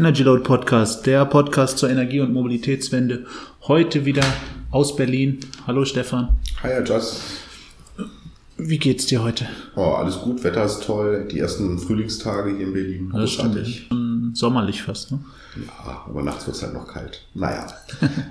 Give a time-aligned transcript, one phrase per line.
[0.00, 3.26] Energy Load Podcast, der Podcast zur Energie- und Mobilitätswende.
[3.68, 4.24] Heute wieder
[4.70, 5.40] aus Berlin.
[5.66, 6.38] Hallo Stefan.
[6.62, 7.20] Hi, Herr Joss.
[8.56, 9.46] Wie geht's dir heute?
[9.76, 11.28] Oh, alles gut, Wetter ist toll.
[11.30, 13.12] Die ersten Frühlingstage hier in Berlin.
[13.26, 13.88] Stimmt.
[14.32, 15.18] Sommerlich fast, ne?
[15.66, 17.26] Ja, aber nachts wird es halt noch kalt.
[17.34, 17.66] Naja.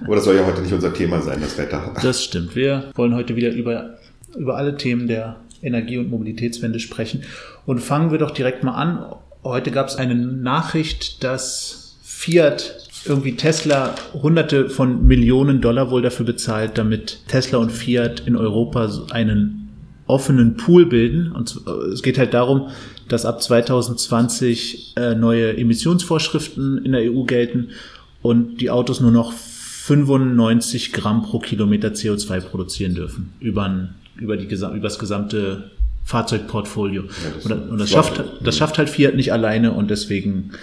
[0.03, 1.93] aber das soll ja heute nicht unser Thema sein, das Wetter.
[2.01, 2.55] Das stimmt.
[2.55, 3.99] Wir wollen heute wieder über,
[4.35, 7.25] über alle Themen der Energie- und Mobilitätswende sprechen.
[7.67, 9.05] Und fangen wir doch direkt mal an.
[9.43, 16.25] Heute gab es eine Nachricht, dass Fiat irgendwie Tesla hunderte von Millionen Dollar wohl dafür
[16.25, 19.69] bezahlt, damit Tesla und Fiat in Europa einen
[20.07, 21.31] offenen Pool bilden.
[21.31, 21.61] Und
[21.93, 22.69] es geht halt darum,
[23.07, 27.69] dass ab 2020 äh, neue Emissionsvorschriften in der EU gelten
[28.21, 34.45] und die Autos nur noch 95 Gramm pro Kilometer CO2 produzieren dürfen über, über, die,
[34.45, 35.71] über das gesamte
[36.09, 37.03] Fahrzeugportfolio.
[37.03, 40.53] Ja, das und, und das, schafft, das schafft halt Fiat nicht alleine und deswegen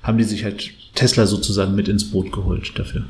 [0.00, 3.02] haben die sich halt Tesla sozusagen mit ins Boot geholt dafür.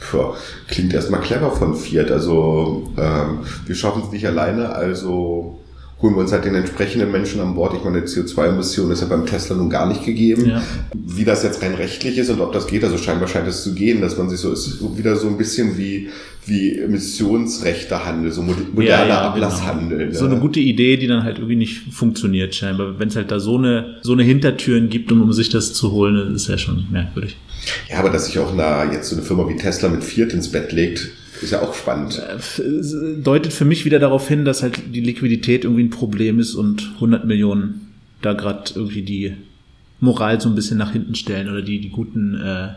[0.00, 0.32] Puh,
[0.66, 2.10] klingt erstmal clever von Fiat.
[2.10, 5.60] Also ähm, wir schaffen es nicht alleine, also
[6.02, 7.74] holen wir uns halt den entsprechenden Menschen an Bord.
[7.74, 10.46] Ich meine, CO2-Emission ist ja beim Tesla nun gar nicht gegeben.
[10.46, 10.62] Ja.
[10.94, 13.74] Wie das jetzt rein rechtlich ist und ob das geht, also scheinbar scheint es zu
[13.74, 16.10] gehen, dass man sich so, ist wieder so ein bisschen wie,
[16.44, 19.20] wie Emissionsrechtehandel, so moderner ja, ja.
[19.30, 19.98] Ablasshandel.
[19.98, 20.10] Genau.
[20.10, 20.18] Ne?
[20.18, 22.98] So eine gute Idee, die dann halt irgendwie nicht funktioniert scheinbar.
[22.98, 25.92] Wenn es halt da so eine, so eine Hintertüren gibt, um, um sich das zu
[25.92, 27.38] holen, ist ja schon merkwürdig.
[27.90, 30.52] Ja, aber dass sich auch na, jetzt so eine Firma wie Tesla mit Fiat ins
[30.52, 31.08] Bett legt,
[31.42, 32.20] ist ja auch spannend.
[32.20, 36.54] Äh, deutet für mich wieder darauf hin, dass halt die Liquidität irgendwie ein Problem ist
[36.54, 39.34] und 100 Millionen da gerade irgendwie die
[40.00, 42.68] Moral so ein bisschen nach hinten stellen oder die, die guten, äh,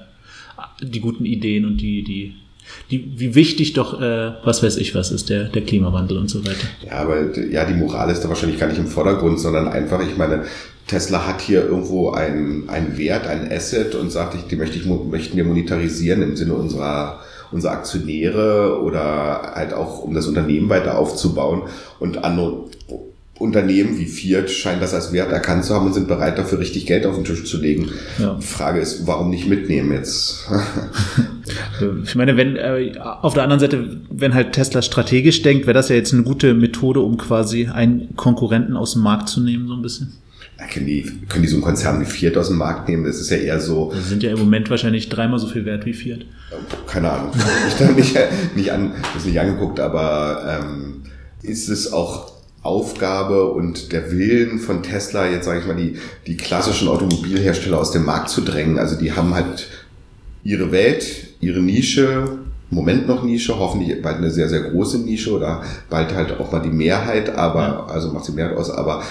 [0.81, 2.35] die guten Ideen und die, die,
[2.91, 6.45] die, wie wichtig doch, äh, was weiß ich was ist, der, der Klimawandel und so
[6.45, 6.67] weiter.
[6.85, 10.17] Ja, aber ja, die Moral ist da wahrscheinlich gar nicht im Vordergrund, sondern einfach, ich
[10.17, 10.45] meine,
[10.87, 14.85] Tesla hat hier irgendwo einen, einen Wert, ein Asset und sagt, ich, die möchte ich,
[14.85, 17.19] möchten wir monetarisieren im Sinne unserer
[17.51, 21.63] unsere Aktionäre oder halt auch um das Unternehmen weiter aufzubauen.
[21.99, 22.65] Und andere
[23.39, 26.85] Unternehmen wie Fiat scheinen das als Wert erkannt zu haben und sind bereit dafür richtig
[26.85, 27.89] Geld auf den Tisch zu legen.
[28.17, 28.35] Ja.
[28.39, 30.45] Die Frage ist, warum nicht mitnehmen jetzt?
[32.03, 35.87] ich meine, wenn äh, auf der anderen Seite, wenn halt Tesla strategisch denkt, wäre das
[35.87, 39.73] ja jetzt eine gute Methode, um quasi einen Konkurrenten aus dem Markt zu nehmen, so
[39.73, 40.17] ein bisschen
[40.67, 43.05] können die, können die so einen Konzern wie Fiat aus dem Markt nehmen?
[43.05, 43.93] Das ist ja eher so.
[43.95, 46.25] Die sind ja im Moment wahrscheinlich dreimal so viel wert wie Fiat.
[46.87, 47.31] Keine Ahnung.
[47.67, 48.17] Ich habe nicht,
[48.55, 51.03] nicht an, das nicht angeguckt, aber ähm,
[51.41, 55.95] ist es auch Aufgabe und der Willen von Tesla, jetzt sage ich mal, die,
[56.27, 58.77] die klassischen Automobilhersteller aus dem Markt zu drängen.
[58.77, 59.67] Also die haben halt
[60.43, 62.39] ihre Welt, ihre Nische,
[62.71, 66.51] im Moment noch Nische, hoffentlich bald eine sehr, sehr große Nische oder bald halt auch
[66.51, 69.03] mal die Mehrheit, aber, also macht sie Mehrheit aus, aber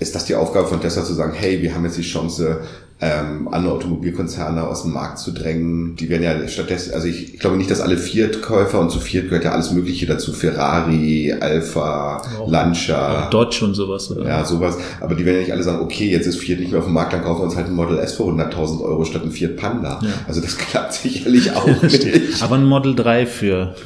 [0.00, 2.60] ist das die Aufgabe von Tesla zu sagen, hey, wir haben jetzt die Chance,
[3.00, 5.94] ähm, andere Automobilkonzerne aus dem Markt zu drängen.
[5.94, 9.24] Die werden ja stattdessen, also ich, ich glaube nicht, dass alle Fiat-Käufer und zu Fiat
[9.24, 13.28] gehört ja alles Mögliche dazu, Ferrari, Alfa, auch, Lancia.
[13.30, 14.10] Dodge und sowas.
[14.10, 14.26] Oder?
[14.26, 14.78] Ja, sowas.
[15.00, 16.94] Aber die werden ja nicht alle sagen, okay, jetzt ist Fiat nicht mehr auf dem
[16.94, 19.56] Markt, dann kaufen wir uns halt ein Model S für 100.000 Euro statt ein Fiat
[19.56, 20.00] Panda.
[20.02, 20.10] Ja.
[20.26, 22.42] Also das klappt sicherlich auch nicht.
[22.42, 23.76] Aber ein Model 3 für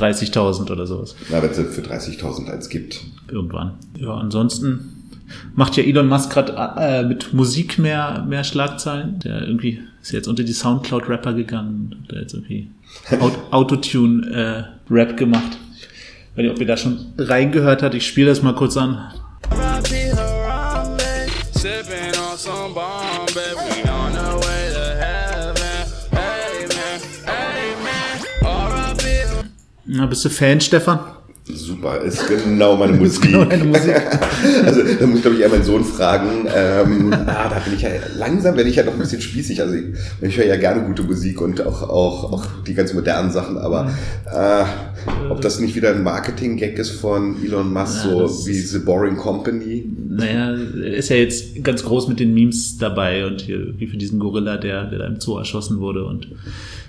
[0.00, 1.14] 30.000 oder sowas.
[1.28, 3.02] Na, wenn es für 30.000 eins gibt.
[3.30, 3.74] Irgendwann.
[3.98, 5.05] Ja, ansonsten
[5.54, 9.18] macht ja Elon Musk gerade äh, mit Musik mehr, mehr Schlagzeilen.
[9.20, 12.70] Der irgendwie ist jetzt unter die Soundcloud-Rapper gegangen und jetzt irgendwie
[13.50, 15.58] Autotune-Rap äh, gemacht.
[15.76, 17.94] Ich weiß nicht, ob ihr da schon reingehört habt.
[17.94, 19.12] Ich spiele das mal kurz an.
[29.88, 31.15] Na, bist du Fan, Stefan?
[31.48, 33.22] Super, ist genau meine Musik.
[33.22, 33.94] genau meine Musik.
[34.64, 36.46] also da muss ich glaube ich eher meinen Sohn fragen.
[36.52, 39.60] Ähm, ah, da bin ich ja langsam werde ich ja noch ein bisschen spießig.
[39.60, 39.84] Also ich,
[40.22, 43.92] ich höre ja gerne gute Musik und auch auch, auch die ganz modernen Sachen, aber
[44.26, 44.64] äh,
[45.30, 49.16] ob das nicht wieder ein Marketing-Gag ist von Elon Musk, ja, so wie The Boring
[49.16, 49.84] Company.
[50.08, 54.18] Naja, ist ja jetzt ganz groß mit den Memes dabei und hier wie für diesen
[54.18, 56.28] Gorilla, der, der da im Zoo erschossen wurde und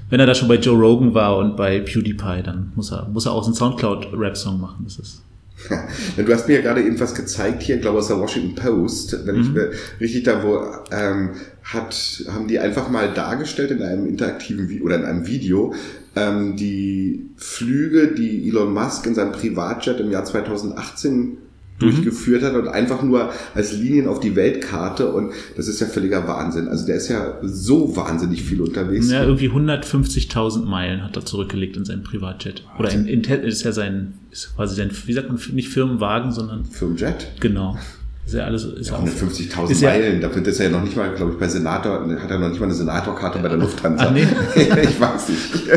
[0.09, 3.25] wenn er da schon bei Joe Rogan war und bei PewDiePie, dann muss er, muss
[3.25, 4.85] er auch einen Soundcloud-Rap-Song machen.
[4.85, 5.23] Das ist.
[6.17, 9.25] du hast mir ja gerade eben was gezeigt hier, glaube ich, aus der Washington Post,
[9.25, 9.57] wenn mhm.
[9.57, 11.31] ich richtig da, wo ähm,
[11.63, 15.73] hat, haben die einfach mal dargestellt in einem interaktiven Video oder in einem Video
[16.15, 21.37] ähm, die Flüge, die Elon Musk in seinem Privatjet im Jahr 2018
[21.79, 26.27] durchgeführt hat und einfach nur als Linien auf die Weltkarte und das ist ja völliger
[26.27, 26.67] Wahnsinn.
[26.67, 29.11] Also der ist ja so wahnsinnig viel unterwegs.
[29.11, 32.63] Ja, irgendwie 150.000 Meilen hat er zurückgelegt in seinem Privatjet.
[32.79, 36.65] Oder in, in ist ja sein, ist quasi sein, wie sagt man, nicht Firmenwagen, sondern
[36.65, 37.27] Firmenjet.
[37.39, 37.77] Genau.
[38.25, 40.83] Ist ja alles, ist Ja, auch, 150.000 Ist ja- Meilen, dafür ist er ja noch
[40.83, 43.57] nicht mal, glaube ich, bei Senator, hat er noch nicht mal eine Senatorkarte bei der
[43.57, 44.05] Lufthansa.
[44.07, 44.27] Ah, nee.
[44.55, 45.69] ich weiß nicht.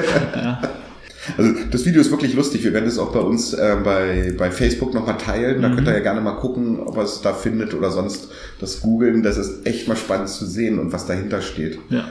[1.36, 2.64] Also das Video ist wirklich lustig.
[2.64, 5.62] Wir werden es auch bei uns äh, bei, bei Facebook nochmal teilen.
[5.62, 5.74] Da Mhm.
[5.76, 8.28] könnt ihr ja gerne mal gucken, ob ihr es da findet oder sonst
[8.60, 9.22] das googeln.
[9.22, 11.78] Das ist echt mal spannend zu sehen und was dahinter steht.
[11.90, 12.04] ja.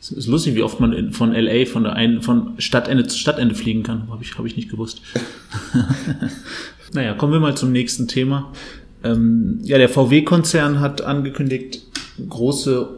[0.00, 3.54] Es ist lustig, wie oft man von LA von der einen, von Stadtende zu Stadtende
[3.54, 4.10] fliegen kann.
[4.10, 5.00] Habe ich, habe ich nicht gewusst.
[6.92, 8.52] naja, kommen wir mal zum nächsten Thema.
[9.02, 11.82] Ähm, ja, der VW-Konzern hat angekündigt,
[12.28, 12.88] große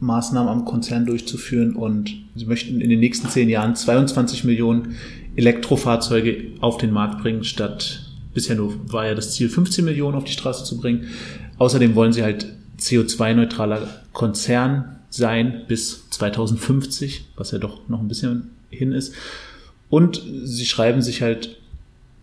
[0.00, 4.96] Umbaumaßnahmen am Konzern durchzuführen und sie möchten in den nächsten zehn Jahren 22 Millionen
[5.36, 10.24] Elektrofahrzeuge auf den Markt bringen, statt bisher nur war ja das Ziel 15 Millionen auf
[10.24, 11.08] die Straße zu bringen.
[11.58, 12.46] Außerdem wollen sie halt
[12.78, 19.14] CO2-neutraler Konzern sein bis 2050, was ja doch noch ein bisschen hin ist.
[19.88, 21.58] Und sie schreiben sich halt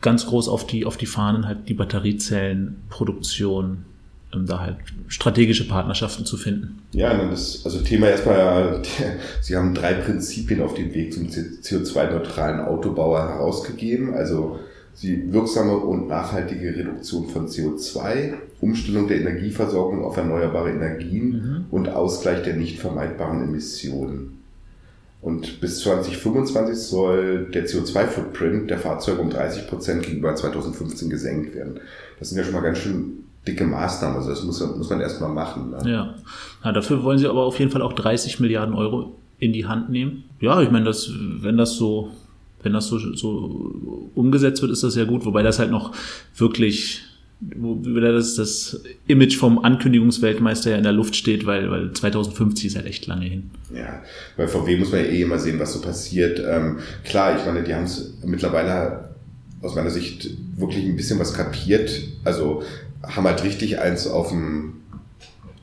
[0.02, 3.86] ganz groß auf die, auf die Fahnen, halt die Batteriezellenproduktion,
[4.36, 6.82] um da halt strategische Partnerschaften zu finden.
[6.92, 8.82] Ja, dann ist also Thema erstmal,
[9.42, 14.14] Sie haben drei Prinzipien auf dem Weg zum CO2-neutralen Autobauer herausgegeben.
[14.14, 14.60] Also
[15.02, 22.44] die wirksame und nachhaltige Reduktion von CO2, Umstellung der Energieversorgung auf erneuerbare Energien und Ausgleich
[22.44, 24.38] der nicht vermeidbaren Emissionen.
[25.22, 31.80] Und bis 2025 soll der CO2-Footprint der Fahrzeuge um 30 Prozent gegenüber 2015 gesenkt werden.
[32.20, 34.18] Das sind ja schon mal ganz schön dicke Maßnahmen.
[34.18, 35.72] Also das muss, muss man erstmal machen.
[35.72, 35.92] Ne?
[35.92, 36.16] Ja.
[36.64, 39.90] ja, dafür wollen sie aber auf jeden Fall auch 30 Milliarden Euro in die Hand
[39.90, 40.24] nehmen.
[40.40, 42.12] Ja, ich meine, das, wenn das so,
[42.62, 45.94] wenn das so, so umgesetzt wird, ist das ja gut, wobei das halt noch
[46.38, 47.02] wirklich,
[47.40, 52.68] wo wieder das, das Image vom Ankündigungsweltmeister ja in der Luft steht, weil, weil 2050
[52.68, 53.50] ist halt echt lange hin.
[53.76, 54.04] Ja,
[54.38, 56.40] bei VW muss man ja eh immer sehen, was so passiert.
[56.48, 59.10] Ähm, klar, ich meine, die haben es mittlerweile
[59.64, 61.92] aus meiner Sicht wirklich ein bisschen was kapiert.
[62.24, 62.62] Also
[63.04, 64.82] haben halt richtig eins auf dem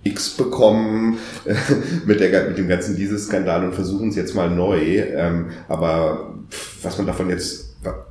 [0.05, 1.19] X bekommen
[2.07, 5.01] mit, der, mit dem ganzen Dieselskandal und versuchen es jetzt mal neu.
[5.01, 6.35] Ähm, aber
[6.83, 7.69] was man davon jetzt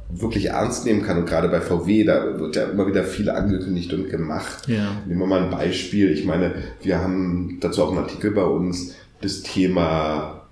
[0.09, 3.94] wirklich ernst nehmen kann und gerade bei VW, da wird ja immer wieder viel angekündigt
[3.94, 4.68] und gemacht.
[4.68, 5.01] Ja.
[5.06, 6.12] Nehmen wir mal ein Beispiel.
[6.12, 10.44] Ich meine, wir haben dazu auch einen Artikel bei uns, das Thema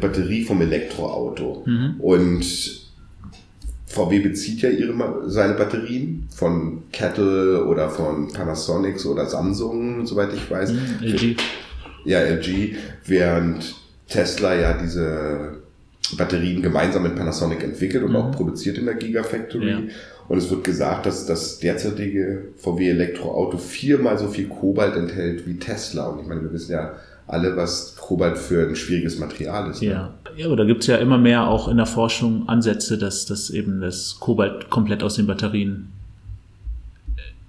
[0.00, 1.62] Batterie vom Elektroauto.
[1.66, 1.94] Mhm.
[2.00, 2.83] Und
[3.94, 4.94] VW bezieht ja ihre,
[5.30, 10.72] seine Batterien von Kettle oder von Panasonic oder Samsung, soweit ich weiß.
[10.72, 11.36] Mhm, LG.
[12.04, 12.74] Ja, LG,
[13.06, 13.74] während
[14.08, 15.58] Tesla ja diese
[16.18, 18.16] Batterien gemeinsam mit Panasonic entwickelt und Mhm.
[18.16, 19.70] auch produziert in der Gigafactory.
[19.70, 19.82] Ja.
[20.28, 25.54] Und es wird gesagt, dass das derzeitige VW Elektroauto viermal so viel Kobalt enthält wie
[25.58, 26.08] Tesla.
[26.08, 26.94] Und ich meine, wir wissen ja
[27.26, 29.80] alle, was Kobalt für ein schwieriges Material ist.
[29.80, 29.88] ne?
[29.88, 30.14] Ja.
[30.36, 33.80] ja, aber da gibt's ja immer mehr auch in der Forschung Ansätze, dass, dass eben
[33.80, 35.88] das Kobalt komplett aus den Batterien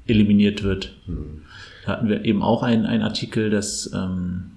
[0.07, 0.94] eliminiert wird.
[1.06, 1.42] Hm.
[1.86, 4.51] Da hatten wir eben auch einen, einen Artikel, dass, ähm,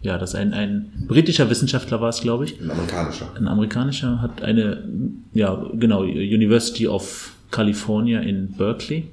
[0.00, 3.30] ja, dass ein, ein britischer Wissenschaftler war es, glaube ich, Ein amerikanischer.
[3.36, 4.82] ein amerikanischer hat eine,
[5.34, 9.08] ja, genau, University of California in Berkeley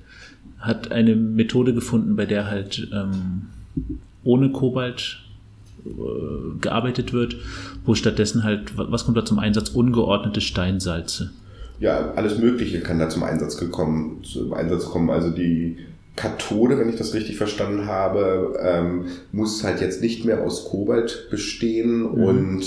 [0.59, 3.47] hat eine Methode gefunden, bei der halt ähm,
[4.29, 5.19] ohne Kobalt
[5.85, 7.35] äh, gearbeitet wird,
[7.85, 9.69] wo stattdessen halt, wa- was kommt da zum Einsatz?
[9.69, 11.31] Ungeordnete Steinsalze.
[11.79, 15.09] Ja, alles Mögliche kann da zum Einsatz gekommen, zum Einsatz kommen.
[15.09, 15.77] Also die
[16.17, 21.27] Kathode, wenn ich das richtig verstanden habe, ähm, muss halt jetzt nicht mehr aus Kobalt
[21.31, 22.63] bestehen und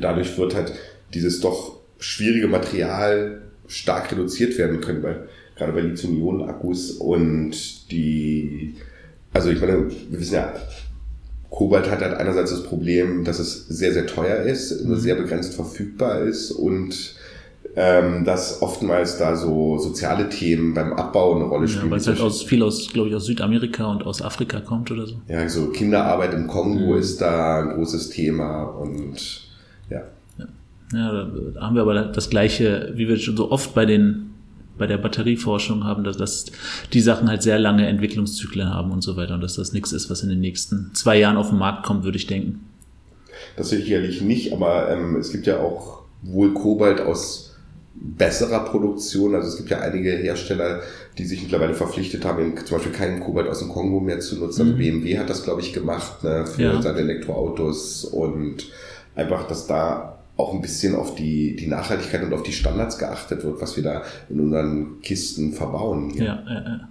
[0.00, 0.72] dadurch wird halt
[1.12, 5.16] dieses doch schwierige Material stark reduziert werden können, bei,
[5.56, 8.74] gerade bei Lithium-Ionen-Akkus und die,
[9.34, 10.54] also ich meine, wir wissen ja,
[11.50, 15.54] Kobalt hat halt einerseits das Problem, dass es sehr, sehr teuer ist, nur sehr begrenzt
[15.54, 17.14] verfügbar ist und
[17.76, 21.90] ähm, dass oftmals da so soziale Themen beim Abbau eine Rolle Ja, spielen.
[21.90, 25.06] weil es halt aus, viel aus, glaube ich, aus Südamerika und aus Afrika kommt oder
[25.06, 25.16] so.
[25.28, 26.98] ja, so Kinderarbeit im Kongo Mhm.
[26.98, 29.16] ist da ein großes Thema und
[29.90, 30.02] ja.
[30.92, 34.27] Ja, da haben wir aber das gleiche, wie wir schon so oft bei den
[34.78, 36.46] bei der Batterieforschung haben, dass, dass
[36.92, 40.08] die Sachen halt sehr lange Entwicklungszyklen haben und so weiter und dass das nichts ist,
[40.10, 42.60] was in den nächsten zwei Jahren auf den Markt kommt, würde ich denken.
[43.56, 47.56] Das sicherlich nicht, aber ähm, es gibt ja auch wohl Kobalt aus
[47.94, 49.34] besserer Produktion.
[49.34, 50.80] Also es gibt ja einige Hersteller,
[51.18, 54.60] die sich mittlerweile verpflichtet haben, zum Beispiel keinen Kobalt aus dem Kongo mehr zu nutzen.
[54.62, 54.78] Also Mhm.
[54.78, 56.82] BMW hat das, glaube ich, gemacht ne, für Ja.
[56.82, 58.68] seine Elektroautos und
[59.16, 63.44] einfach, dass da auch ein bisschen auf die, die Nachhaltigkeit und auf die Standards geachtet
[63.44, 66.10] wird, was wir da in unseren Kisten verbauen.
[66.10, 66.24] Hier.
[66.24, 66.88] Ja, ja, ja.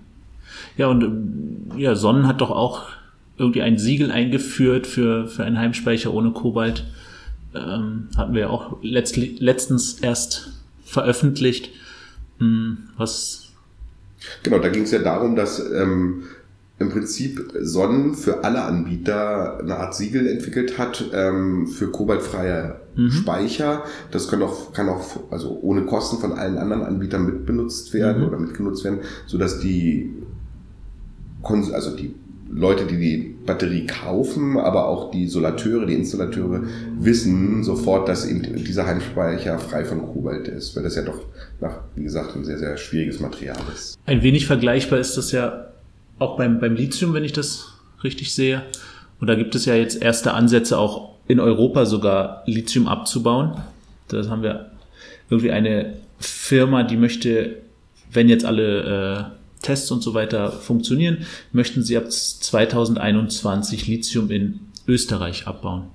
[0.75, 2.89] ja und ähm, ja, Sonnen hat doch auch
[3.37, 6.85] irgendwie ein Siegel eingeführt für, für einen Heimspeicher ohne Kobalt.
[7.55, 10.51] Ähm, hatten wir ja auch letztli- letztens erst
[10.83, 11.69] veröffentlicht.
[12.39, 13.43] Hm, was
[14.43, 16.23] Genau, da ging es ja darum, dass ähm,
[16.79, 23.11] im Prinzip Sonnen für alle Anbieter eine Art Siegel entwickelt hat ähm, für kobaltfreie mhm.
[23.11, 23.83] Speicher.
[24.11, 28.27] Das kann auch, kann auch also ohne Kosten von allen anderen Anbietern mitbenutzt werden mhm.
[28.27, 30.13] oder mitgenutzt werden, so dass die
[31.43, 32.13] also die
[32.49, 36.63] Leute, die die Batterie kaufen, aber auch die Solateure, die Installateure
[36.99, 41.21] wissen sofort, dass eben dieser Heimspeicher frei von Kobalt ist, weil das ja doch,
[41.61, 43.97] nach, wie gesagt, ein sehr, sehr schwieriges Material ist.
[44.05, 45.67] Ein wenig vergleichbar ist das ja
[46.19, 48.63] auch beim, beim Lithium, wenn ich das richtig sehe.
[49.19, 53.61] Und da gibt es ja jetzt erste Ansätze, auch in Europa sogar Lithium abzubauen.
[54.07, 54.71] Da haben wir
[55.29, 57.57] irgendwie eine Firma, die möchte,
[58.11, 59.31] wenn jetzt alle
[59.61, 65.87] äh, Tests und so weiter funktionieren, möchten sie ab 2021 Lithium in Österreich abbauen.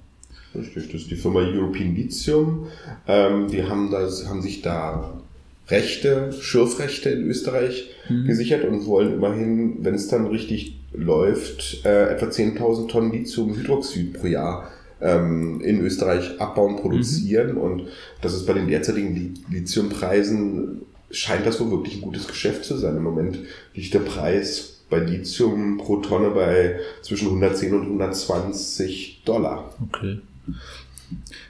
[0.54, 2.66] Richtig, das ist die Firma European Lithium.
[3.06, 5.22] Ähm, die haben, das, haben sich da
[5.68, 8.26] Rechte, Schürfrechte in Österreich mhm.
[8.26, 14.26] gesichert und wollen immerhin, wenn es dann richtig läuft, äh, etwa 10.000 Tonnen Lithiumhydroxid pro
[14.26, 14.69] Jahr
[15.00, 17.52] ähm, in Österreich abbauen, produzieren.
[17.52, 17.59] Mhm.
[17.59, 17.83] Und
[18.21, 22.97] das ist bei den derzeitigen Lithiumpreisen scheint das wohl wirklich ein gutes Geschäft zu sein.
[22.97, 23.38] Im Moment
[23.75, 29.75] liegt der Preis bei Lithium pro Tonne bei zwischen 110 und 120 Dollar.
[29.88, 30.19] Okay.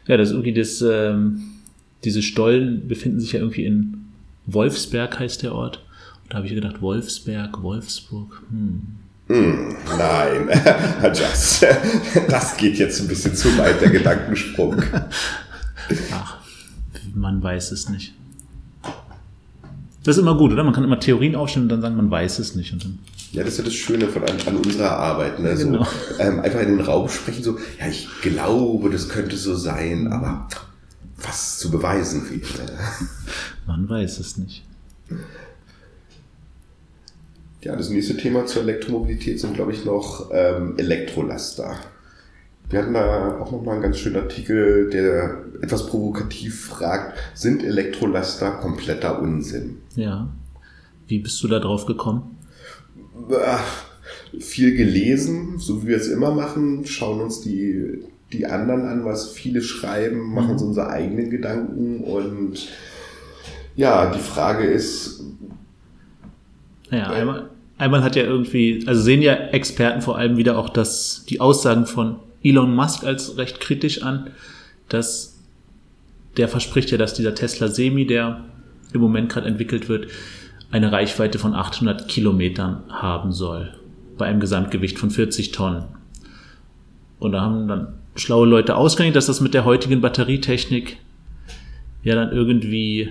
[0.07, 1.42] Ja, das irgendwie das, ähm,
[2.04, 4.04] diese Stollen befinden sich ja irgendwie in
[4.47, 5.85] Wolfsberg heißt der Ort.
[6.32, 8.40] Da habe ich gedacht, Wolfsberg, Wolfsburg.
[8.48, 8.80] Hm.
[9.28, 10.48] Mm, nein,
[11.14, 11.66] Just,
[12.26, 14.82] das geht jetzt ein bisschen zu weit, der Gedankensprung.
[16.10, 16.38] Ach,
[17.14, 18.14] man weiß es nicht.
[20.04, 20.64] Das ist immer gut, oder?
[20.64, 22.72] Man kann immer Theorien aufstellen und dann sagen, man weiß es nicht.
[22.72, 22.98] Und dann
[23.32, 25.38] ja, das ist ja das Schöne von, an, an unserer Arbeit.
[25.38, 25.54] Ne?
[25.54, 25.86] So, genau.
[26.18, 30.48] ähm, einfach in den Raum sprechen, so, ja, ich glaube, das könnte so sein, aber
[31.18, 32.72] was zu beweisen wäre.
[33.66, 34.64] Man weiß es nicht.
[37.64, 41.76] Ja, das nächste Thema zur Elektromobilität sind, glaube ich, noch ähm, Elektrolaster.
[42.69, 48.50] Wir hatten da auch nochmal einen ganz schönen Artikel, der etwas provokativ fragt, sind Elektrolaster
[48.52, 49.78] kompletter Unsinn?
[49.95, 50.28] Ja.
[51.07, 52.37] Wie bist du da drauf gekommen?
[53.47, 53.85] Ach,
[54.40, 58.02] viel gelesen, so wie wir es immer machen, schauen uns die,
[58.33, 60.69] die anderen an, was viele schreiben, machen uns mhm.
[60.69, 62.69] unsere eigenen Gedanken und
[63.76, 65.23] ja, die Frage ist.
[66.90, 67.51] Ja, einmal,
[67.82, 71.86] einmal hat ja irgendwie, also sehen ja Experten vor allem wieder auch das, die Aussagen
[71.86, 74.30] von Elon Musk als recht kritisch an,
[74.88, 75.38] dass
[76.36, 78.44] der verspricht ja, dass dieser Tesla Semi, der
[78.92, 80.06] im Moment gerade entwickelt wird,
[80.70, 83.74] eine Reichweite von 800 Kilometern haben soll.
[84.16, 85.84] Bei einem Gesamtgewicht von 40 Tonnen.
[87.18, 90.98] Und da haben dann schlaue Leute ausgerechnet, dass das mit der heutigen Batterietechnik
[92.02, 93.10] ja dann irgendwie.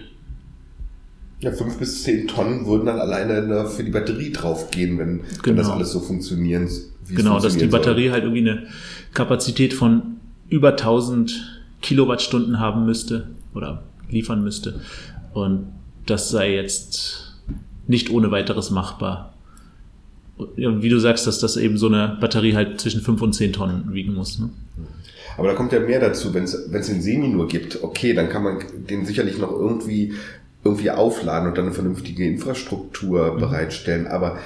[1.42, 5.46] Ja, fünf bis zehn Tonnen würden dann alleine für die Batterie draufgehen, wenn, genau.
[5.46, 5.76] wenn das genau.
[5.78, 6.70] alles so funktionieren.
[7.10, 8.14] Genau, dass die Batterie soll.
[8.14, 8.68] halt irgendwie eine
[9.14, 10.18] Kapazität von
[10.50, 14.82] über 1000 Kilowattstunden haben müsste oder liefern müsste.
[15.34, 15.68] Und
[16.06, 17.34] das sei jetzt
[17.88, 19.34] nicht ohne weiteres machbar.
[20.38, 23.54] Und wie du sagst, dass das eben so eine Batterie halt zwischen 5 und 10
[23.54, 24.40] Tonnen wiegen muss.
[24.40, 24.50] Ne?
[25.38, 28.44] Aber da kommt ja mehr dazu, wenn es den Semi nur gibt, okay, dann kann
[28.44, 30.14] man den sicherlich noch irgendwie
[30.64, 33.40] irgendwie aufladen und dann eine vernünftige Infrastruktur mhm.
[33.40, 34.08] bereitstellen.
[34.08, 34.38] Aber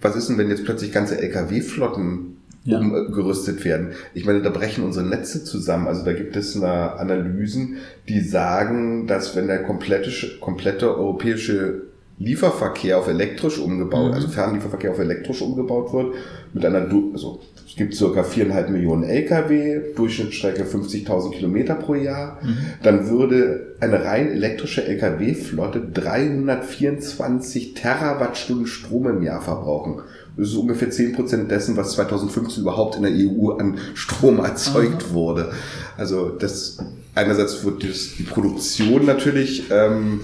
[0.00, 2.78] was ist denn, wenn jetzt plötzlich ganze Lkw-Flotten ja.
[2.78, 3.92] umgerüstet werden.
[4.14, 5.86] Ich meine, da brechen unsere Netze zusammen.
[5.86, 7.76] Also da gibt es eine Analysen,
[8.08, 11.82] die sagen, dass wenn der komplette, komplette europäische
[12.18, 14.14] Lieferverkehr auf elektrisch umgebaut, mhm.
[14.14, 16.14] also Fernlieferverkehr auf elektrisch umgebaut wird,
[16.52, 22.56] mit einer, also es gibt circa viereinhalb Millionen Lkw, Durchschnittsstrecke 50.000 Kilometer pro Jahr, mhm.
[22.84, 30.02] dann würde eine rein elektrische Lkw-Flotte 324 Terawattstunden Strom im Jahr verbrauchen.
[30.36, 35.14] Das ist ungefähr 10% dessen, was 2015 überhaupt in der EU an Strom erzeugt Aha.
[35.14, 35.52] wurde.
[35.96, 36.78] Also das
[37.14, 40.20] einerseits wird das, die Produktion natürlich ähm,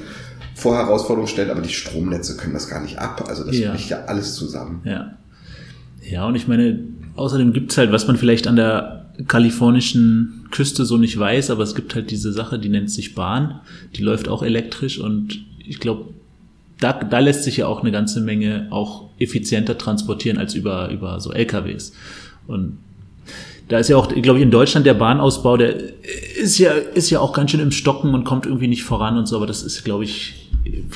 [0.61, 3.25] vor Herausforderungen stellen, aber die Stromnetze können das gar nicht ab.
[3.29, 3.73] Also das ja.
[3.73, 4.83] bricht ja alles zusammen.
[4.85, 5.17] Ja.
[6.09, 6.79] Ja, und ich meine,
[7.17, 11.75] außerdem gibt's halt, was man vielleicht an der kalifornischen Küste so nicht weiß, aber es
[11.75, 13.61] gibt halt diese Sache, die nennt sich Bahn,
[13.97, 16.15] die läuft auch elektrisch und ich glaube,
[16.81, 21.21] da, da lässt sich ja auch eine ganze Menge auch effizienter transportieren als über, über
[21.21, 21.93] so LKWs.
[22.47, 22.79] Und
[23.69, 25.77] da ist ja auch, glaube ich, in Deutschland der Bahnausbau, der
[26.41, 29.27] ist ja, ist ja auch ganz schön im Stocken und kommt irgendwie nicht voran und
[29.27, 30.40] so, aber das ist, glaube ich,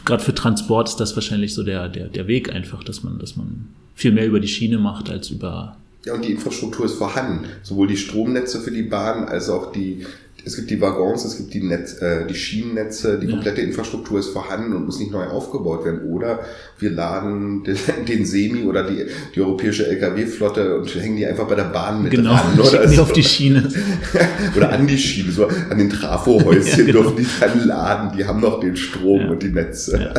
[0.04, 3.36] gerade für Transport ist das wahrscheinlich so der, der, der Weg einfach, dass man, dass
[3.36, 5.76] man viel mehr über die Schiene macht als über.
[6.04, 7.46] Ja, und die Infrastruktur ist vorhanden.
[7.62, 10.04] Sowohl die Stromnetze für die Bahn als auch die,
[10.46, 13.32] es gibt die Waggons, es gibt die, Netz, äh, die Schienennetze, die Ja.
[13.32, 16.02] komplette Infrastruktur ist vorhanden und muss nicht neu aufgebaut werden.
[16.10, 16.40] Oder
[16.78, 17.76] wir laden den,
[18.08, 22.10] den Semi oder die, die europäische Lkw-Flotte und hängen die einfach bei der Bahn mit
[22.12, 22.54] Genau, dran.
[22.58, 23.68] Oder, schicken die auf die Schiene.
[24.56, 27.00] oder an die Schiene, so an den Trafohäuschen Ja, genau.
[27.02, 28.16] dürfen die dann laden.
[28.18, 29.28] Die haben noch den Strom Ja.
[29.30, 30.12] und die Netze.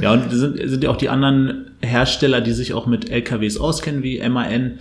[0.00, 4.02] Ja, und sind, sind ja auch die anderen Hersteller, die sich auch mit LKWs auskennen,
[4.02, 4.78] wie MAN,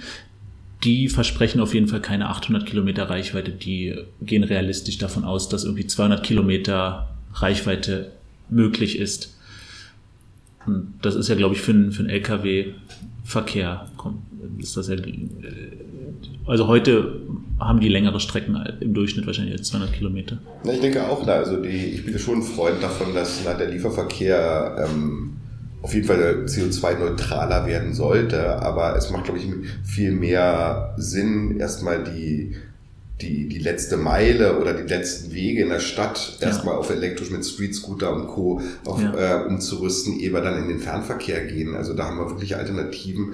[0.83, 3.51] die versprechen auf jeden Fall keine 800 Kilometer Reichweite.
[3.51, 8.11] Die gehen realistisch davon aus, dass irgendwie 200 Kilometer Reichweite
[8.49, 9.35] möglich ist.
[10.65, 13.87] Und das ist ja, glaube ich, für einen, für einen LKW-Verkehr,
[14.59, 15.01] ist das ja, äh,
[16.45, 17.21] also heute
[17.59, 20.39] haben die längere Strecken im Durchschnitt wahrscheinlich als 200 Kilometer.
[20.63, 25.37] Ich denke auch, also die, ich bin schon ein Freund davon, dass der Lieferverkehr ähm,
[25.81, 29.47] auf jeden Fall CO2-neutraler werden sollte, aber es macht, glaube ich,
[29.83, 32.55] viel mehr Sinn, erstmal die,
[33.21, 36.47] die, die letzte Meile oder die letzten Wege in der Stadt Ja.
[36.47, 38.61] erstmal auf elektrisch mit Street Scooter und Co.
[38.85, 39.43] Auf, Ja.
[39.43, 41.75] äh, umzurüsten, ehe wir dann in den Fernverkehr gehen.
[41.75, 43.33] Also da haben wir wirklich Alternativen.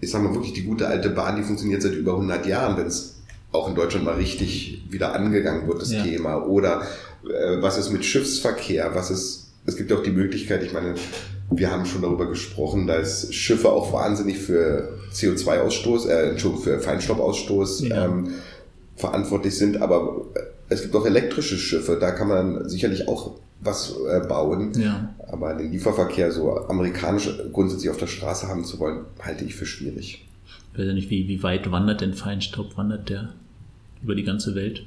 [0.00, 2.86] Ich sage mal wirklich, die gute alte Bahn, die funktioniert seit über 100 Jahren, wenn
[2.86, 3.16] es
[3.52, 6.02] auch in Deutschland mal richtig wieder angegangen wird, das Ja.
[6.02, 6.44] Thema.
[6.46, 6.82] Oder
[7.24, 8.90] äh, was ist mit Schiffsverkehr?
[8.94, 10.94] Was ist, es gibt auch die Möglichkeit, ich meine,
[11.50, 17.88] wir haben schon darüber gesprochen, dass Schiffe auch wahnsinnig für CO2-Ausstoß, äh, Entschuldigung, für Feinstaubausstoß
[17.88, 18.06] Ja.
[18.06, 18.28] ähm,
[18.96, 20.22] verantwortlich sind, aber
[20.68, 24.72] es gibt auch elektrische Schiffe, da kann man sicherlich auch was äh, bauen.
[24.78, 25.14] Ja.
[25.30, 29.66] Aber den Lieferverkehr so amerikanisch grundsätzlich auf der Straße haben zu wollen, halte ich für
[29.66, 30.26] schwierig.
[30.72, 32.76] Ich weiß ja nicht, wie, wie weit wandert denn Feinstaub?
[32.76, 33.30] Wandert der
[34.02, 34.86] über die ganze Welt?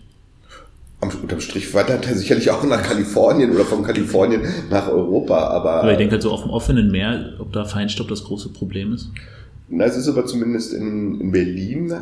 [1.02, 5.76] Am, unterm Strich wandert er sicherlich auch nach Kalifornien oder von Kalifornien nach Europa, aber,
[5.76, 8.94] Aber ich denke halt so auf dem offenen Meer, ob da Feinstaub das große Problem
[8.94, 9.10] ist.
[9.70, 11.94] na, es ist aber zumindest in, in Berlin,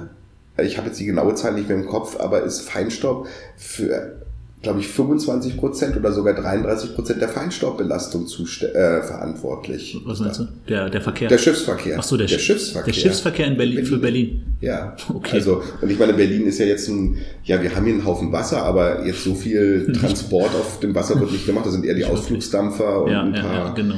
[0.59, 3.27] ich habe jetzt die genaue Zahl nicht mehr im Kopf, aber ist Feinstaub
[3.57, 4.15] für,
[4.63, 9.97] glaube ich, 25 Prozent oder sogar 33 Prozent der Feinstaubbelastung äh, verantwortlich.
[10.05, 10.47] Was meinst du?
[10.67, 11.29] Der, der Verkehr?
[11.29, 11.97] Der Schiffsverkehr.
[11.99, 12.93] Ach so, der, der Sch- Schiffsverkehr.
[12.93, 14.41] Der Schiffsverkehr in Berlin, für Berlin.
[14.61, 15.35] Ja, Okay.
[15.37, 18.31] also, und ich meine, Berlin ist ja jetzt ein, ja, wir haben hier einen Haufen
[18.31, 21.65] Wasser, aber jetzt so viel Transport auf dem Wasser wird nicht gemacht.
[21.65, 22.05] Das sind eher die.
[22.07, 23.95] Ausflugsdampfer und Ja, ein ja, paar ja, genau.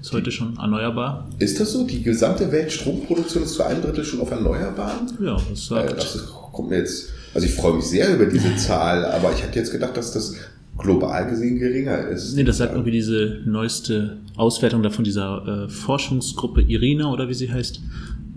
[0.00, 1.28] Ist heute schon erneuerbar.
[1.38, 1.86] Ist das so?
[1.86, 5.06] Die gesamte Weltstromproduktion ist zu einem Drittel schon auf Erneuerbaren?
[5.20, 5.96] Ja, das Äh, sagt.
[5.98, 9.42] das ist, kommt mir jetzt, also ich freue mich sehr über diese Zahl, aber ich
[9.42, 10.34] hätte jetzt gedacht, dass das
[10.78, 12.36] global gesehen geringer ist.
[12.36, 17.50] Nee, das sagt irgendwie diese neueste Auswertung davon dieser äh, Forschungsgruppe IRINA oder wie sie
[17.50, 17.80] heißt.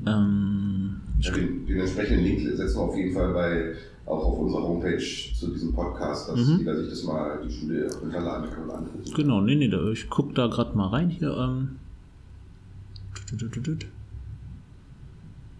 [0.07, 3.73] Ähm, Ja, den, den entsprechenden Link setzen wir auf jeden Fall bei,
[4.09, 4.97] auch auf unserer Homepage
[5.39, 6.57] zu diesem Podcast, dass Mhm.
[6.59, 9.13] jeder sich das mal die Schule runterladen kann und angucken.
[9.15, 11.37] genau, nee, nee, ich guck da gerade mal rein hier.
[11.37, 11.75] Ähm,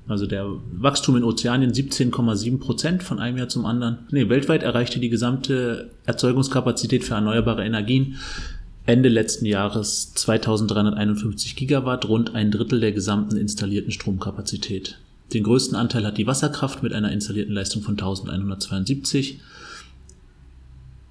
[0.08, 4.00] also der Wachstum in Ozeanien 17,7 Prozent von einem Jahr zum anderen.
[4.10, 8.16] Nee, weltweit erreichte die gesamte Erzeugungskapazität für erneuerbare Energien
[8.88, 15.00] Ende letzten Jahres 2351 Gigawatt, rund ein Drittel der gesamten installierten Stromkapazität.
[15.34, 19.40] Den größten Anteil hat die Wasserkraft mit einer installierten Leistung von 1172,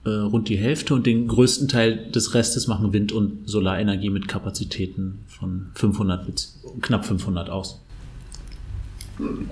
[0.04, 4.26] äh, rund die Hälfte und den größten Teil des Restes machen Wind- und Solarenergie mit
[4.28, 7.80] Kapazitäten von 500 bis knapp 500 aus.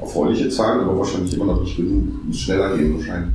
[0.01, 2.25] Erfreuliche Zahlen, aber wahrscheinlich immer noch nicht genug.
[2.25, 3.35] Muss schneller gehen wahrscheinlich.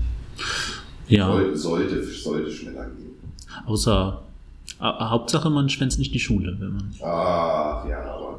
[1.10, 3.12] Ja, Soll, sollte, sollte schneller gehen.
[3.66, 4.22] außer
[4.80, 8.31] Hauptsache man schwänzt nicht die Schule, wenn man Ach ja, aber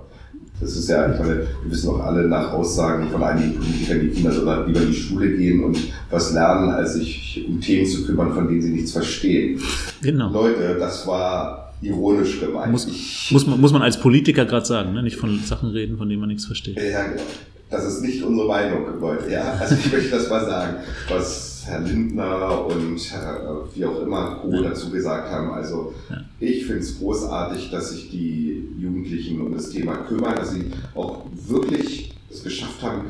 [0.63, 4.09] Das ist ja, ich meine, wir wissen auch alle nach Aussagen von einigen Politikern, die
[4.11, 5.77] Kinder sollen lieber in die Schule gehen und
[6.09, 9.61] was lernen, als sich um Themen zu kümmern, von denen sie nichts verstehen.
[10.03, 10.31] Genau.
[10.31, 12.71] Leute, das war ironisch gemeint.
[12.71, 12.87] Muss,
[13.31, 15.03] muss, man, muss man als Politiker gerade sagen, ne?
[15.03, 16.77] nicht von Sachen reden, von denen man nichts versteht.
[16.77, 17.23] Ja, genau.
[17.69, 19.33] Das ist nicht unsere Meinung, Leute.
[19.33, 20.77] Ja, also ich möchte das mal sagen,
[21.09, 24.51] was Herr Lindner und Herr, wie auch immer Co.
[24.53, 24.63] Ja.
[24.63, 25.51] dazu gesagt haben.
[25.53, 26.23] Also ja.
[26.41, 31.25] ich finde es großartig, dass sich die Jugendlichen um das Thema kümmern, dass sie auch
[31.47, 33.03] wirklich es geschafft haben,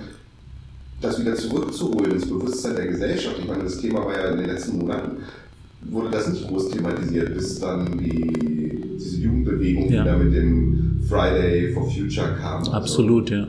[1.00, 3.36] das wieder zurückzuholen ins Bewusstsein der Gesellschaft.
[3.38, 5.18] Ich meine, das Thema war ja in den letzten Monaten,
[5.82, 10.02] wurde das nicht groß thematisiert, bis dann die, diese Jugendbewegung ja.
[10.02, 12.58] wieder mit dem Friday for Future kam.
[12.58, 13.48] Also Absolut, also, ja.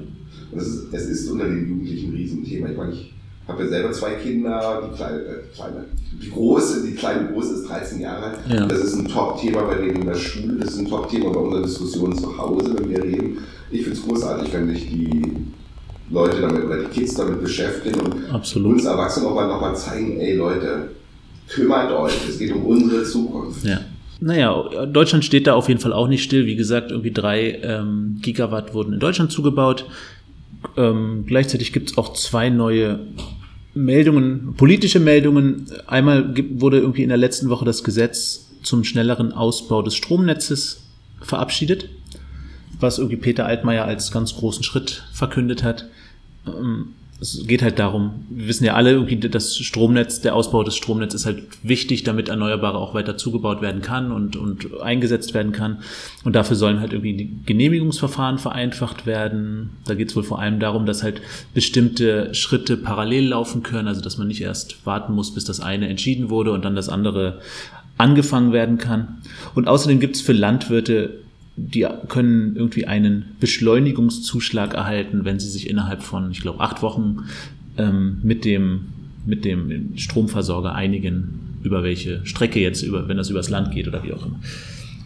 [0.55, 2.69] Es ist, es ist unter den Jugendlichen ein Riesenthema.
[2.69, 3.12] Ich meine, ich
[3.47, 5.85] habe ja selber zwei Kinder, die kleine, äh, kleine,
[6.21, 8.39] die große, die kleine große ist 13 Jahre alt.
[8.49, 8.65] Ja.
[8.65, 11.63] Das ist ein Top-Thema bei denen in der Schule, das ist ein Top-Thema bei unseren
[11.63, 13.39] Diskussionen zu Hause, wenn wir reden.
[13.71, 15.33] Ich finde es großartig, wenn sich die
[16.09, 18.73] Leute damit oder die Kids damit beschäftigen und Absolut.
[18.73, 20.89] uns Erwachsene auch mal nochmal zeigen, ey Leute,
[21.49, 23.65] kümmert euch, es geht um unsere Zukunft.
[23.65, 23.81] Ja.
[24.19, 26.45] Naja, Deutschland steht da auf jeden Fall auch nicht still.
[26.45, 29.85] Wie gesagt, irgendwie drei ähm, Gigawatt wurden in Deutschland zugebaut.
[30.77, 32.99] Ähm, gleichzeitig gibt es auch zwei neue
[33.73, 35.67] Meldungen, politische Meldungen.
[35.87, 40.83] Einmal wurde irgendwie in der letzten Woche das Gesetz zum schnelleren Ausbau des Stromnetzes
[41.21, 41.89] verabschiedet,
[42.79, 45.87] was irgendwie Peter Altmaier als ganz großen Schritt verkündet hat.
[46.47, 50.75] Ähm, es geht halt darum, wir wissen ja alle, irgendwie das Stromnetz, der Ausbau des
[50.75, 55.51] Stromnetzes ist halt wichtig, damit Erneuerbare auch weiter zugebaut werden kann und, und eingesetzt werden
[55.51, 55.79] kann.
[56.23, 59.71] Und dafür sollen halt irgendwie die Genehmigungsverfahren vereinfacht werden.
[59.85, 61.21] Da geht es wohl vor allem darum, dass halt
[61.53, 65.87] bestimmte Schritte parallel laufen können, also dass man nicht erst warten muss, bis das eine
[65.87, 67.39] entschieden wurde und dann das andere
[67.97, 69.21] angefangen werden kann.
[69.55, 71.23] Und außerdem gibt es für Landwirte
[71.55, 77.25] die können irgendwie einen Beschleunigungszuschlag erhalten, wenn sie sich innerhalb von, ich glaube, acht Wochen
[77.77, 78.85] ähm, mit dem
[79.25, 84.03] mit dem Stromversorger einigen, über welche Strecke jetzt, über, wenn das übers Land geht oder
[84.03, 84.39] wie auch immer.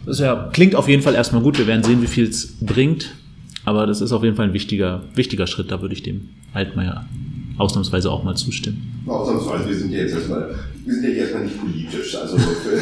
[0.06, 1.58] Das ja, klingt auf jeden Fall erstmal gut.
[1.58, 3.14] Wir werden sehen, wie viel es bringt.
[3.64, 5.70] Aber das ist auf jeden Fall ein wichtiger, wichtiger Schritt.
[5.70, 7.06] Da würde ich dem Altmaier
[7.58, 9.02] ausnahmsweise auch mal zustimmen.
[9.06, 12.16] Ausnahmsweise, wir sind ja jetzt erstmal, wir sind ja hier erstmal nicht politisch.
[12.16, 12.36] Also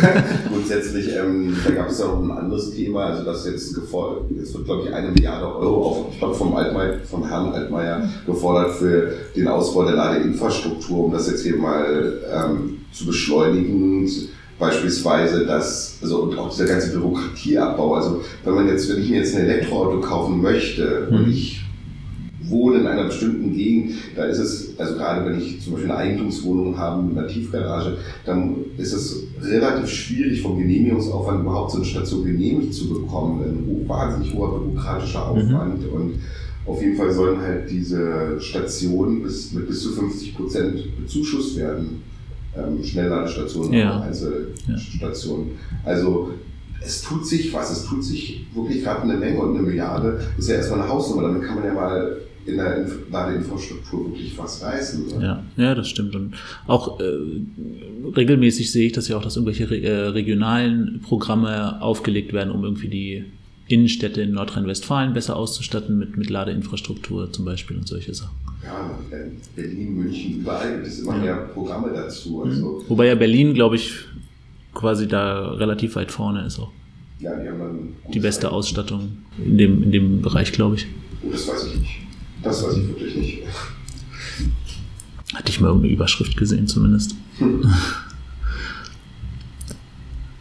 [0.53, 4.55] grundsätzlich, ähm, da gab es ja noch ein anderes Thema, also das jetzt gefordert, jetzt
[4.55, 8.73] wird glaube ich eine Milliarde Euro auch, ich glaube vom Altmaier, vom Herrn Altmaier gefordert
[8.73, 14.09] für den Ausbau der Ladeinfrastruktur, um das jetzt hier mal ähm, zu beschleunigen
[14.59, 17.95] beispielsweise das, also und auch dieser ganze Bürokratieabbau.
[17.95, 21.17] Also wenn man jetzt, wenn ich mir jetzt ein Elektroauto kaufen möchte mhm.
[21.17, 21.66] und ich
[22.49, 26.01] wohne in einer bestimmten Gegend, da ist es, also gerade wenn ich zum Beispiel eine
[26.01, 31.87] Eigentumswohnung habe mit einer Tiefgarage, dann ist es relativ schwierig vom Genehmigungsaufwand überhaupt so eine
[31.87, 33.43] Station genehmigt zu bekommen.
[33.43, 35.55] Ein wahnsinnig hoher bürokratischer mhm.
[35.55, 35.93] Aufwand mhm.
[35.93, 36.15] und
[36.67, 42.03] auf jeden Fall sollen halt diese Stationen bis, mit bis zu 50 Prozent bezuschusst werden.
[42.57, 44.01] Ähm, Schnellladestationen ja.
[44.01, 45.49] Einzelstationen.
[45.49, 45.91] Ja.
[45.91, 46.31] Also
[46.85, 50.49] es tut sich was, es tut sich wirklich gerade eine Menge und eine Milliarde ist
[50.49, 55.21] ja erstmal eine Hausnummer, damit kann man ja mal in der Ladeinfrastruktur wirklich was reißen.
[55.21, 56.15] Ja, ja, das stimmt.
[56.15, 56.35] Und
[56.67, 57.05] auch äh,
[58.17, 62.65] regelmäßig sehe ich das ja auch, dass irgendwelche re äh, regionalen Programme aufgelegt werden, um
[62.65, 63.25] irgendwie die
[63.69, 68.37] Innenstädte in Nordrhein-Westfalen besser auszustatten mit, mit Ladeinfrastruktur zum Beispiel und solche Sachen.
[68.63, 68.99] Ja,
[69.55, 71.23] Berlin, München, überall gibt es immer ja.
[71.23, 72.43] mehr Programme dazu.
[72.45, 72.51] Mhm.
[72.51, 73.93] Also Wobei ja Berlin, glaube ich,
[74.73, 76.71] quasi da relativ weit vorne ist auch.
[77.19, 80.87] Ja, die haben dann die beste Ausstattung in dem, in dem Bereich, glaube ich.
[81.25, 82.06] Oh, das weiß ich nicht.
[82.47, 83.39] Das weiß ich wirklich nicht.
[85.35, 87.17] Hatte ich mal irgendeine Überschrift gesehen zumindest.
[87.39, 87.69] Hm.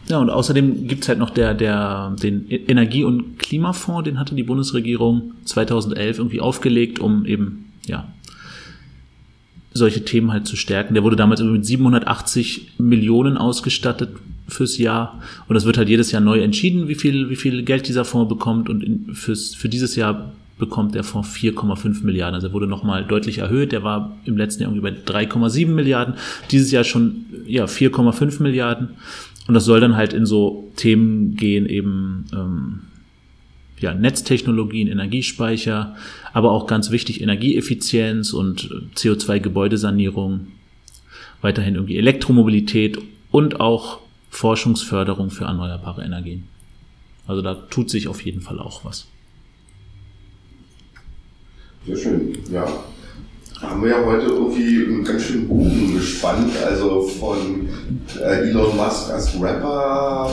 [0.07, 4.43] Ja, und außerdem gibt's halt noch der, der, den Energie- und Klimafonds, den hatte die
[4.43, 8.13] Bundesregierung 2011 irgendwie aufgelegt, um eben, ja,
[9.73, 10.93] solche Themen halt zu stärken.
[10.93, 14.15] Der wurde damals mit 780 Millionen ausgestattet
[14.47, 15.19] fürs Jahr.
[15.47, 18.29] Und das wird halt jedes Jahr neu entschieden, wie viel, wie viel Geld dieser Fonds
[18.29, 18.69] bekommt.
[18.69, 22.35] Und in, fürs, für dieses Jahr bekommt der Fonds 4,5 Milliarden.
[22.35, 23.71] Also er wurde nochmal deutlich erhöht.
[23.71, 26.15] Der war im letzten Jahr irgendwie bei 3,7 Milliarden.
[26.51, 28.89] Dieses Jahr schon ja 4,5 Milliarden.
[29.47, 32.79] Und das soll dann halt in so Themen gehen, eben ähm,
[33.79, 35.95] ja, Netztechnologien, Energiespeicher,
[36.33, 40.47] aber auch ganz wichtig Energieeffizienz und CO2-Gebäudesanierung,
[41.41, 42.97] weiterhin irgendwie Elektromobilität
[43.31, 46.47] und auch Forschungsförderung für erneuerbare Energien.
[47.27, 49.07] Also da tut sich auf jeden Fall auch was.
[51.85, 52.65] Sehr schön, ja.
[53.61, 57.69] Haben wir ja heute irgendwie einen ganz schönen Bogen gespannt, also von
[58.19, 60.31] äh, Elon Musk als Rapper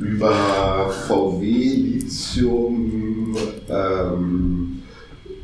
[0.00, 3.36] über VW, Lithium,
[3.68, 4.82] ähm,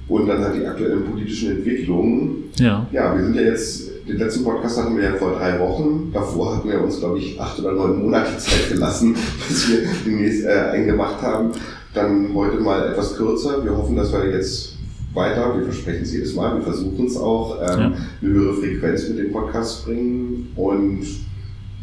[0.08, 2.44] und dann halt die aktuellen politischen Entwicklungen.
[2.56, 2.86] Ja.
[2.90, 6.10] Ja, wir sind ja jetzt, den letzten Podcast hatten wir ja vor drei Wochen.
[6.12, 9.14] Davor hatten wir uns, glaube ich, acht oder neun Monate Zeit gelassen,
[9.48, 11.52] bis wir den nächsten äh, eingemacht haben.
[11.92, 13.62] Dann heute mal etwas kürzer.
[13.62, 14.73] Wir hoffen, dass wir jetzt
[15.14, 17.86] weiter, wir versprechen es jedes Mal, wir versuchen es auch, ähm, Ja.
[17.86, 21.06] eine höhere Frequenz mit dem Podcast bringen und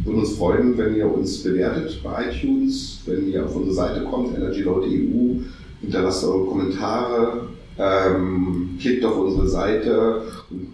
[0.03, 4.35] würden uns freuen, wenn ihr uns bewertet bei iTunes, wenn ihr auf unsere Seite kommt,
[4.35, 5.41] energyload.eu,
[5.81, 10.67] hinterlasst eure Kommentare, ähm, klickt auf unsere Seite und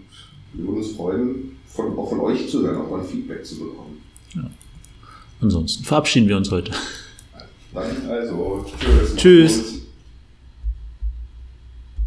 [0.54, 3.60] wir würden uns freuen, von, auch von euch zu hören, auch mal ein Feedback zu
[3.60, 4.02] bekommen.
[5.40, 6.72] Ansonsten verabschieden wir uns heute.
[7.74, 9.16] Dann also, tschüss.
[9.16, 9.77] Tschüss.